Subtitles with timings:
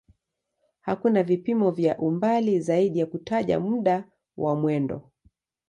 [0.81, 5.09] Hakuna vipimo vya umbali zaidi ya kutaja muda wa mwendo.